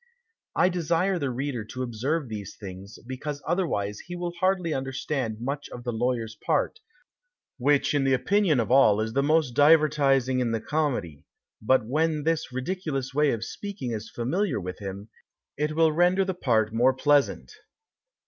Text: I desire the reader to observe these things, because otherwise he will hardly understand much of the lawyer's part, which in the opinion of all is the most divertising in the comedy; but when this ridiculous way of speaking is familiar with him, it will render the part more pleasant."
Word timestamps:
I 0.55 0.69
desire 0.69 1.19
the 1.19 1.29
reader 1.29 1.63
to 1.65 1.83
observe 1.83 2.27
these 2.27 2.55
things, 2.55 2.97
because 3.05 3.39
otherwise 3.45 3.99
he 4.07 4.15
will 4.15 4.31
hardly 4.33 4.73
understand 4.73 5.39
much 5.39 5.69
of 5.69 5.83
the 5.83 5.91
lawyer's 5.91 6.33
part, 6.43 6.79
which 7.59 7.93
in 7.93 8.03
the 8.03 8.15
opinion 8.15 8.59
of 8.59 8.71
all 8.71 8.99
is 8.99 9.13
the 9.13 9.21
most 9.21 9.53
divertising 9.53 10.39
in 10.39 10.53
the 10.53 10.59
comedy; 10.59 11.27
but 11.61 11.85
when 11.85 12.23
this 12.23 12.51
ridiculous 12.51 13.13
way 13.13 13.29
of 13.29 13.45
speaking 13.45 13.91
is 13.91 14.09
familiar 14.09 14.59
with 14.59 14.79
him, 14.79 15.09
it 15.55 15.75
will 15.75 15.91
render 15.93 16.25
the 16.25 16.33
part 16.33 16.73
more 16.73 16.95
pleasant." 16.95 17.51